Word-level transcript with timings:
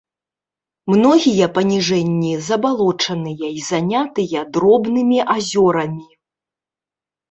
Многія 0.93 1.47
паніжэнні 1.57 2.33
забалочаныя 2.49 3.47
і 3.61 3.63
занятыя 3.69 4.47
дробнымі 4.59 5.19
азёрамі. 5.39 6.07